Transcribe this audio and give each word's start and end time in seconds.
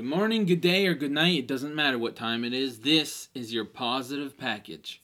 Good 0.00 0.08
morning, 0.08 0.46
good 0.46 0.62
day, 0.62 0.86
or 0.86 0.94
good 0.94 1.10
night. 1.10 1.40
It 1.40 1.46
doesn't 1.46 1.74
matter 1.74 1.98
what 1.98 2.16
time 2.16 2.42
it 2.42 2.54
is. 2.54 2.78
This 2.78 3.28
is 3.34 3.52
your 3.52 3.66
positive 3.66 4.38
package. 4.38 5.02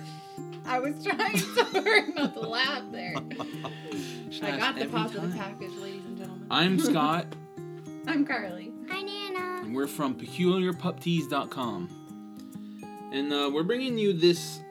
I 0.64 0.78
was 0.78 1.04
trying 1.04 1.36
so 1.36 1.64
hard 1.64 2.14
not 2.14 2.32
to 2.32 2.40
laugh 2.40 2.82
there. 2.92 3.14
Should 4.30 4.44
I 4.44 4.56
got 4.56 4.78
the 4.78 4.86
positive 4.86 5.34
time. 5.34 5.38
package, 5.38 5.72
ladies 5.72 6.06
and 6.06 6.16
gentlemen. 6.16 6.46
I'm 6.50 6.78
Scott, 6.78 7.26
I'm 8.06 8.24
Carly. 8.24 8.72
Hi, 8.88 9.02
Nana. 9.02 9.64
and 9.64 9.74
we're 9.74 9.86
from 9.86 10.14
peculiarpuptees.com. 10.14 13.10
And 13.12 13.32
uh, 13.34 13.50
we're 13.52 13.64
bringing 13.64 13.98
you 13.98 14.14
this 14.14 14.62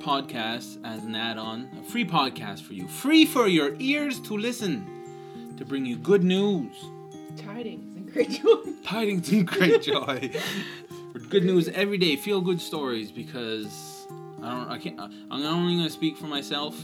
podcast 0.00 0.84
as 0.84 1.04
an 1.04 1.14
add 1.14 1.38
on, 1.38 1.70
a 1.80 1.82
free 1.84 2.04
podcast 2.04 2.64
for 2.64 2.74
you, 2.74 2.86
free 2.86 3.24
for 3.24 3.48
your 3.48 3.76
ears 3.78 4.20
to 4.20 4.36
listen, 4.36 5.54
to 5.56 5.64
bring 5.64 5.86
you 5.86 5.96
good 5.96 6.22
news, 6.22 6.74
Tidings 7.38 7.95
and 7.95 7.95
great 8.16 8.42
joy. 8.42 8.72
tidings, 8.82 9.30
and 9.30 9.46
great 9.46 9.82
joy. 9.82 10.30
Good 11.28 11.44
news 11.44 11.68
every 11.68 11.98
day, 11.98 12.16
feel 12.16 12.40
good 12.40 12.60
stories 12.60 13.10
because 13.10 14.06
I 14.42 14.54
don't, 14.54 14.70
I 14.70 14.78
can't, 14.78 14.98
I'm 15.00 15.42
not 15.42 15.52
only 15.52 15.76
going 15.76 15.86
to 15.86 15.92
speak 15.92 16.16
for 16.16 16.26
myself. 16.26 16.76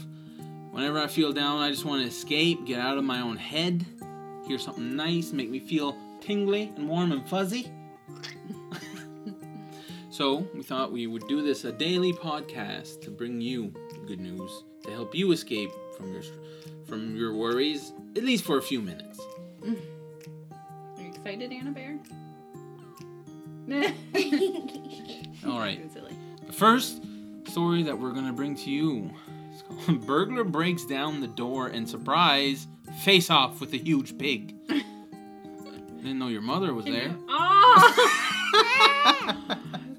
Whenever 0.71 0.99
I 0.99 1.07
feel 1.07 1.33
down, 1.33 1.59
I 1.59 1.69
just 1.69 1.85
want 1.85 2.01
to 2.01 2.07
escape, 2.07 2.65
get 2.65 2.79
out 2.79 2.97
of 2.97 3.03
my 3.03 3.21
own 3.21 3.37
head, 3.37 3.85
hear 4.47 4.57
something 4.57 4.95
nice, 4.95 5.31
make 5.31 5.49
me 5.49 5.59
feel 5.59 5.97
tingly 6.19 6.71
and 6.75 6.87
warm 6.87 7.11
and 7.11 7.27
fuzzy. 7.27 7.71
so, 10.09 10.47
we 10.53 10.63
thought 10.63 10.91
we 10.91 11.05
would 11.07 11.27
do 11.27 11.43
this 11.43 11.63
a 11.63 11.71
daily 11.71 12.13
podcast 12.13 13.01
to 13.01 13.11
bring 13.11 13.39
you 13.39 13.73
good 14.07 14.19
news, 14.19 14.63
to 14.83 14.91
help 14.91 15.13
you 15.15 15.31
escape 15.31 15.71
from 15.97 16.11
your 16.11 16.23
from 16.85 17.15
your 17.15 17.33
worries 17.33 17.93
at 18.15 18.23
least 18.23 18.43
for 18.43 18.57
a 18.57 18.61
few 18.61 18.81
minutes. 18.81 19.19
You 19.63 19.77
excited, 21.23 21.51
Anna 21.53 21.71
Bear? 21.71 21.97
All 25.47 25.59
right. 25.59 25.79
The 26.45 26.51
first 26.59 27.01
story 27.47 27.81
that 27.83 27.97
we're 27.97 28.11
going 28.11 28.27
to 28.27 28.33
bring 28.33 28.53
to 28.57 28.69
you 28.69 29.09
is 29.55 29.63
called 29.63 30.01
Burglar 30.07 30.43
Breaks 30.43 30.85
Down 30.85 31.19
the 31.19 31.27
Door 31.27 31.67
and 31.69 31.89
Surprise 31.89 32.67
Face 33.01 33.31
Off 33.31 33.59
with 33.59 33.73
a 33.73 33.77
Huge 33.77 34.15
Pig. 34.19 34.53
Didn't 34.67 36.19
know 36.19 36.27
your 36.27 36.41
mother 36.41 36.73
was 36.75 36.85
there. 36.85 37.07
you- 37.07 37.25
Oh! 37.29 37.95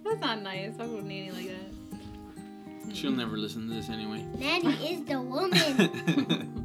That's 0.04 0.20
not 0.20 0.42
nice. 0.42 0.74
I'll 0.78 0.86
go 0.86 1.00
nanny 1.00 1.30
like 1.32 1.48
that. 1.48 2.94
She'll 2.94 3.10
never 3.10 3.36
listen 3.36 3.66
to 3.68 3.74
this 3.74 3.88
anyway. 3.88 4.24
Nanny 4.38 4.74
is 4.92 5.04
the 5.06 5.20
woman. 5.20 6.64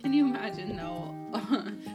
Can 0.00 0.12
you 0.14 0.26
imagine 0.28 0.76
though, 0.76 1.14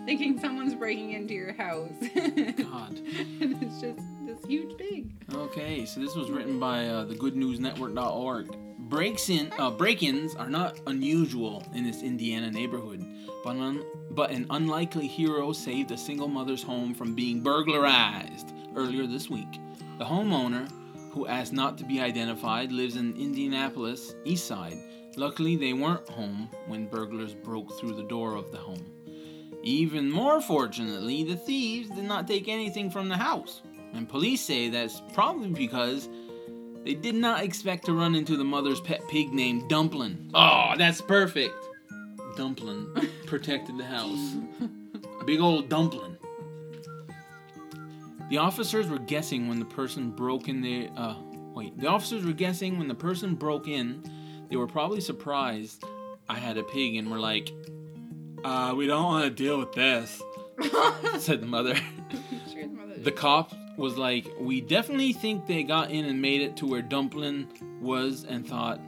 thinking 0.06 0.40
someone's 0.40 0.76
breaking 0.76 1.12
into 1.12 1.34
your 1.34 1.54
house, 1.54 1.92
God. 2.14 2.98
and 3.42 3.62
it's 3.64 3.80
just 3.82 4.00
this 4.26 4.44
huge 4.48 4.78
pig. 4.78 5.12
Okay, 5.34 5.86
so 5.86 6.00
this 6.00 6.16
was 6.16 6.30
written 6.30 6.59
by 6.59 6.88
uh, 6.88 7.06
thegoodnewsnetwork.org. 7.06 8.58
Breaks 8.90 9.30
in, 9.30 9.52
uh, 9.58 9.72
break-ins 9.72 10.36
are 10.36 10.50
not 10.50 10.80
unusual 10.88 11.64
in 11.74 11.84
this 11.84 12.04
Indiana 12.04 12.52
neighborhood, 12.52 13.04
but, 13.44 13.56
un- 13.56 13.84
but 14.12 14.30
an 14.30 14.46
unlikely 14.50 15.08
hero 15.08 15.52
saved 15.54 15.92
a 15.92 15.98
single 15.98 16.28
mother's 16.28 16.62
home 16.62 16.94
from 16.94 17.16
being 17.16 17.42
burglarized 17.42 18.54
earlier 18.76 19.08
this 19.08 19.30
week. 19.30 19.59
The 20.00 20.06
homeowner, 20.06 20.70
who 21.12 21.28
asked 21.28 21.54
not 21.54 21.78
to 21.78 21.86
be 21.86 22.02
identified, 22.02 22.72
lives 22.72 22.98
in 22.98 23.16
Indianapolis, 23.16 24.16
East 24.26 24.46
Side. 24.48 24.78
Luckily, 25.16 25.56
they 25.56 25.74
weren't 25.74 26.08
home 26.09 26.50
when 26.68 26.88
burglars 26.88 27.34
broke 27.36 27.80
through 27.80 27.94
the 27.94 28.04
door 28.04 28.36
of 28.36 28.52
the 28.52 28.58
home. 28.58 28.84
Even 29.64 30.11
more 30.11 30.42
fortunately, 30.42 31.23
the 31.23 31.38
thieves 31.38 31.89
did 31.89 32.03
not 32.03 32.28
take 32.28 32.50
anything 32.50 32.92
from 32.92 33.08
the 33.08 33.16
house. 33.17 33.61
And 33.94 34.09
police 34.09 34.42
say 34.42 34.69
that's 34.69 35.02
probably 35.14 35.50
because 35.50 36.09
they 36.83 36.94
did 36.94 37.16
not 37.16 37.44
expect 37.44 37.86
to 37.86 37.94
run 37.94 38.14
into 38.14 38.36
the 38.36 38.44
mother's 38.44 38.81
pet 38.81 39.08
pig 39.08 39.31
named 39.31 39.69
Dumplin. 39.69 40.31
Oh, 40.34 40.73
that's 40.78 41.00
perfect. 41.00 41.56
Dumplin 42.35 42.94
protected 43.25 43.78
the 43.78 43.85
house. 43.85 44.35
Big 45.25 45.40
old 45.40 45.69
Dumplin. 45.69 46.18
The 48.29 48.38
officers 48.40 48.88
were 48.88 49.00
guessing 49.00 49.47
when 49.47 49.59
the 49.59 49.66
person 49.66 50.12
broke 50.12 50.50
in 50.50 50.62
the 50.62 50.90
uh 50.97 51.16
wait, 51.53 51.78
the 51.78 51.88
officers 51.88 52.25
were 52.25 52.34
guessing 52.34 52.78
when 52.78 52.88
the 52.88 52.96
person 52.96 53.35
broke 53.35 53.68
in, 53.68 54.03
they 54.50 54.57
were 54.57 54.68
probably 54.68 55.00
surprised 55.00 55.84
I 56.28 56.35
had 56.40 56.57
a 56.57 56.63
pig 56.63 56.96
and 56.96 57.09
were 57.09 57.19
like, 57.19 57.52
uh, 58.44 58.74
we 58.76 58.88
don't 58.88 59.04
want 59.04 59.24
to 59.26 59.30
deal 59.30 59.59
with 59.59 59.74
this, 59.74 60.22
said 61.20 61.42
the 61.42 61.46
mother. 61.48 61.76
Sure, 61.76 62.62
the 62.64 62.68
mother- 62.68 62.98
The 63.00 63.12
cop 63.12 63.54
was 63.78 63.98
like, 63.98 64.28
We 64.40 64.62
definitely 64.62 65.14
think 65.14 65.48
they 65.48 65.64
got 65.64 65.92
in 65.92 66.06
and 66.06 66.22
made 66.22 66.42
it 66.42 66.58
to 66.58 66.66
where 66.68 66.82
Dumplin 66.82 67.48
was 67.82 68.24
and 68.24 68.48
thought, 68.48 68.80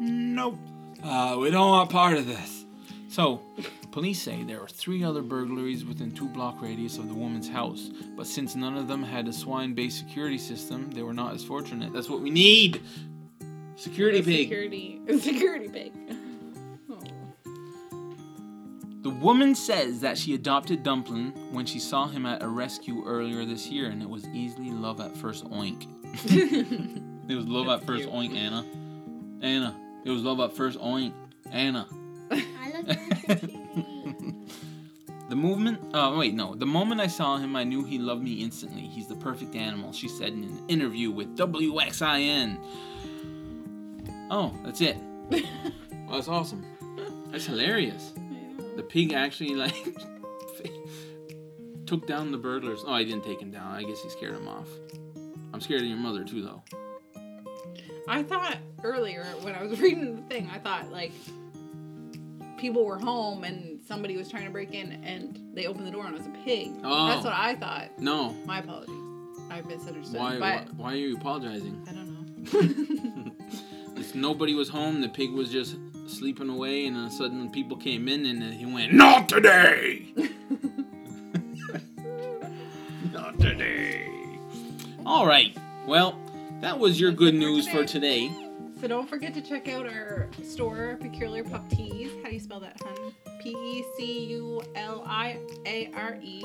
Nope, 0.00 0.58
uh, 1.04 1.36
we 1.38 1.50
don't 1.50 1.70
want 1.70 1.90
part 1.90 2.16
of 2.16 2.26
this. 2.26 2.64
So, 3.08 3.42
police 3.90 4.22
say 4.22 4.42
there 4.42 4.58
were 4.60 4.68
three 4.68 5.04
other 5.04 5.20
burglaries 5.20 5.84
within 5.84 6.12
two 6.12 6.28
block 6.28 6.62
radius 6.62 6.96
of 6.96 7.08
the 7.08 7.14
woman's 7.14 7.48
house, 7.48 7.90
but 8.16 8.26
since 8.26 8.56
none 8.56 8.76
of 8.78 8.88
them 8.88 9.02
had 9.02 9.28
a 9.28 9.32
swine 9.32 9.74
based 9.74 9.98
security 9.98 10.38
system, 10.38 10.90
they 10.92 11.02
were 11.02 11.12
not 11.12 11.34
as 11.34 11.44
fortunate. 11.44 11.92
That's 11.92 12.08
what 12.08 12.20
we 12.20 12.30
need! 12.30 12.80
Security 13.76 14.22
pig. 14.22 14.48
Security. 14.48 15.00
Security 15.18 15.68
pig. 15.68 15.92
The 19.02 19.10
woman 19.10 19.54
says 19.56 20.00
that 20.00 20.16
she 20.16 20.34
adopted 20.34 20.84
Dumplin 20.84 21.32
when 21.50 21.66
she 21.66 21.80
saw 21.80 22.06
him 22.06 22.24
at 22.24 22.40
a 22.40 22.46
rescue 22.46 23.04
earlier 23.04 23.44
this 23.44 23.66
year, 23.66 23.90
and 23.90 24.00
it 24.00 24.08
was 24.08 24.28
easily 24.28 24.70
love 24.70 25.00
at 25.00 25.16
first 25.16 25.44
oink. 25.50 25.88
it 27.28 27.34
was 27.34 27.48
love 27.48 27.68
at 27.68 27.84
first 27.84 28.04
cute. 28.04 28.14
oink, 28.14 28.36
Anna. 28.36 28.64
Anna. 29.40 29.76
It 30.04 30.10
was 30.10 30.22
love 30.22 30.38
at 30.38 30.52
first 30.52 30.78
oink. 30.78 31.12
Anna. 31.50 31.88
I 32.30 32.72
look 32.76 32.86
like 32.86 33.40
the 35.28 35.36
movement, 35.36 35.80
uh, 35.92 36.14
wait, 36.16 36.34
no. 36.34 36.54
The 36.54 36.66
moment 36.66 37.00
I 37.00 37.08
saw 37.08 37.38
him, 37.38 37.56
I 37.56 37.64
knew 37.64 37.84
he 37.84 37.98
loved 37.98 38.22
me 38.22 38.34
instantly. 38.34 38.82
He's 38.82 39.08
the 39.08 39.16
perfect 39.16 39.56
animal, 39.56 39.92
she 39.92 40.06
said 40.06 40.28
in 40.28 40.44
an 40.44 40.62
interview 40.68 41.10
with 41.10 41.36
WXIN. 41.36 42.56
Oh, 44.30 44.54
that's 44.64 44.80
it. 44.80 44.96
Oh, 46.08 46.14
that's 46.14 46.28
awesome. 46.28 46.64
That's 47.32 47.46
hilarious. 47.46 48.12
The 48.76 48.82
pig 48.82 49.12
actually, 49.12 49.54
like, 49.54 49.74
took 51.86 52.06
down 52.06 52.32
the 52.32 52.38
burglars. 52.38 52.82
Oh, 52.86 52.92
I 52.92 53.04
didn't 53.04 53.24
take 53.24 53.40
him 53.40 53.50
down. 53.50 53.74
I 53.74 53.82
guess 53.82 54.02
he 54.02 54.08
scared 54.08 54.34
him 54.34 54.48
off. 54.48 54.68
I'm 55.52 55.60
scared 55.60 55.82
of 55.82 55.88
your 55.88 55.98
mother, 55.98 56.24
too, 56.24 56.42
though. 56.42 56.62
I 58.08 58.22
thought 58.22 58.56
earlier 58.82 59.24
when 59.42 59.54
I 59.54 59.62
was 59.62 59.78
reading 59.80 60.16
the 60.16 60.22
thing, 60.22 60.50
I 60.52 60.58
thought 60.58 60.90
like 60.90 61.12
people 62.58 62.84
were 62.84 62.98
home 62.98 63.44
and 63.44 63.80
somebody 63.82 64.16
was 64.16 64.28
trying 64.28 64.44
to 64.44 64.50
break 64.50 64.74
in 64.74 64.92
and 65.04 65.38
they 65.54 65.66
opened 65.66 65.86
the 65.86 65.90
door 65.90 66.06
and 66.06 66.14
it 66.14 66.18
was 66.18 66.26
a 66.26 66.44
pig. 66.44 66.72
Oh. 66.82 67.08
That's 67.08 67.24
what 67.24 67.32
I 67.32 67.54
thought. 67.56 67.98
No. 67.98 68.32
My 68.44 68.58
apologies. 68.58 68.94
I 69.50 69.60
misunderstood. 69.62 70.18
Why, 70.18 70.38
why, 70.38 70.66
why 70.76 70.92
are 70.92 70.96
you 70.96 71.16
apologizing? 71.16 71.86
I 71.88 71.92
don't 71.92 73.24
know. 73.24 73.32
If 73.94 74.16
nobody 74.16 74.54
was 74.54 74.68
home, 74.68 75.00
the 75.00 75.08
pig 75.08 75.30
was 75.30 75.48
just 75.48 75.76
sleeping 76.12 76.48
away, 76.48 76.86
and 76.86 76.96
then 76.96 77.10
suddenly 77.10 77.48
people 77.48 77.76
came 77.76 78.08
in, 78.08 78.24
and 78.26 78.42
he 78.54 78.66
went, 78.66 78.92
Not 78.92 79.28
today! 79.28 80.12
Not 83.12 83.38
today. 83.38 84.08
All 85.04 85.26
right. 85.26 85.56
Well, 85.86 86.18
that 86.60 86.78
was 86.78 87.00
your 87.00 87.10
That's 87.10 87.18
good 87.18 87.34
news 87.34 87.66
for 87.68 87.84
today. 87.84 88.28
today. 88.28 88.48
so 88.80 88.88
don't 88.88 89.08
forget 89.08 89.34
to 89.34 89.40
check 89.42 89.68
out 89.68 89.86
our 89.86 90.28
store, 90.44 90.96
Peculiar 91.00 91.44
Pup 91.44 91.68
Tees. 91.70 92.10
How 92.22 92.28
do 92.28 92.34
you 92.34 92.40
spell 92.40 92.60
that, 92.60 92.80
hun? 92.80 93.12
P 93.42 93.50
E 93.50 93.84
C 93.96 94.24
U 94.26 94.62
L 94.76 95.02
I 95.06 95.38
A 95.66 95.90
R 95.94 96.16
E. 96.22 96.44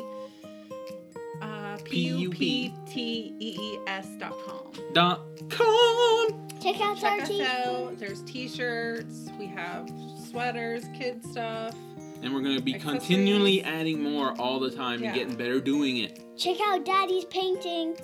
Uh, 1.41 1.77
P 1.83 2.07
U 2.09 2.29
P 2.31 2.73
T 2.87 3.35
E 3.39 3.57
E 3.59 3.79
S 3.85 4.07
dot 4.19 4.33
com. 4.45 4.71
Dot 4.93 5.21
com. 5.49 6.46
Check 6.73 6.81
out 6.81 6.97
Check 6.97 7.11
our 7.11 7.19
us 7.21 7.41
out. 7.41 7.97
There's 7.97 8.21
t-shirts. 8.23 9.29
We 9.39 9.45
have 9.47 9.89
sweaters, 10.29 10.83
kid 10.93 11.23
stuff. 11.25 11.73
And 12.21 12.33
we're 12.33 12.41
going 12.41 12.57
to 12.57 12.61
be 12.63 12.73
continually 12.73 13.63
adding 13.63 14.01
more 14.03 14.33
all 14.39 14.59
the 14.59 14.71
time 14.71 15.01
Yeah. 15.01 15.09
and 15.09 15.15
getting 15.17 15.35
better 15.35 15.61
doing 15.61 15.97
it. 15.97 16.19
Check 16.37 16.57
out 16.67 16.83
Daddy's 16.85 17.25
painting. 17.25 17.95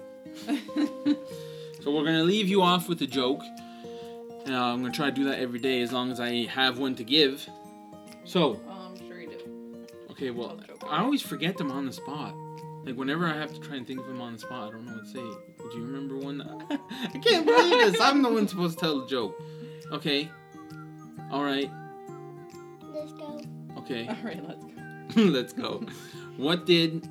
So 1.83 1.91
we're 1.93 2.03
going 2.05 2.15
to 2.15 2.23
leave 2.23 2.47
you 2.47 2.61
off 2.61 2.87
with 2.87 3.01
a 3.01 3.05
joke. 3.05 3.41
Uh, 4.47 4.53
I'm 4.53 4.79
going 4.79 4.93
to 4.93 4.95
try 4.95 5.07
to 5.09 5.11
do 5.11 5.25
that 5.25 5.39
every 5.39 5.59
day 5.59 5.81
as 5.81 5.91
long 5.91 6.11
as 6.11 6.21
I 6.21 6.45
have 6.45 6.79
one 6.79 6.95
to 6.95 7.03
give. 7.03 7.45
So, 8.23 8.61
Oh, 8.65 8.87
I'm 8.89 9.05
sure 9.05 9.19
you 9.19 9.27
do. 9.27 9.85
Okay, 10.11 10.29
well, 10.31 10.57
I 10.89 11.01
always 11.03 11.21
forget 11.21 11.57
them 11.57 11.73
on 11.73 11.85
the 11.85 11.91
spot. 11.91 12.33
Like 12.85 12.95
whenever 12.95 13.25
I 13.25 13.37
have 13.37 13.53
to 13.53 13.59
try 13.59 13.77
and 13.77 13.87
think 13.87 14.01
of 14.01 14.07
them 14.07 14.19
on 14.19 14.33
the 14.33 14.39
spot, 14.39 14.69
I 14.69 14.71
don't 14.71 14.85
know 14.85 14.93
what 14.93 15.05
to 15.05 15.09
say. 15.09 15.19
Do 15.19 15.77
you 15.77 15.85
remember 15.85 16.17
one? 16.17 16.41
I 16.69 17.17
can't 17.17 17.45
believe 17.45 17.91
this. 17.91 18.01
I'm 18.01 18.21
the 18.21 18.29
one 18.31 18.47
supposed 18.47 18.77
to 18.77 18.85
tell 18.85 18.99
the 18.99 19.07
joke. 19.07 19.41
Okay. 19.91 20.29
All 21.31 21.43
right. 21.43 21.71
Let's 22.93 23.13
go. 23.13 23.41
Okay. 23.77 24.07
All 24.07 24.17
right, 24.23 24.43
let's 24.47 24.63
go. 24.65 25.21
let's 25.21 25.53
go. 25.53 25.85
What 26.37 26.65
did? 26.65 27.07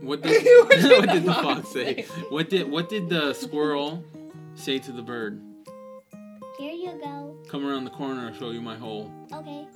What 0.00 0.22
did, 0.22 0.44
what 0.44 0.70
did, 0.70 0.98
what 1.00 1.08
did 1.08 1.22
the, 1.22 1.26
the 1.26 1.34
fox 1.34 1.68
say? 1.70 2.02
say? 2.02 2.08
What 2.28 2.48
did 2.48 2.70
what 2.70 2.88
did 2.88 3.08
the 3.08 3.32
squirrel 3.34 4.04
say 4.54 4.78
to 4.78 4.92
the 4.92 5.02
bird? 5.02 5.42
Here 6.58 6.72
you 6.72 6.92
go. 7.02 7.36
Come 7.48 7.66
around 7.66 7.84
the 7.84 7.90
corner, 7.90 8.28
I'll 8.28 8.34
show 8.34 8.50
you 8.50 8.62
my 8.62 8.76
hole. 8.76 9.10
Okay. 9.32 9.66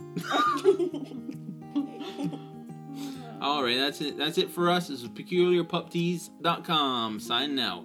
All 3.40 3.62
right, 3.62 3.78
that's 3.78 4.00
it. 4.00 4.18
That's 4.18 4.38
it 4.38 4.50
for 4.50 4.68
us. 4.70 4.88
This 4.88 5.02
is 5.02 5.08
peculiarpuptees.com. 5.08 7.20
Signing 7.20 7.60
out. 7.60 7.84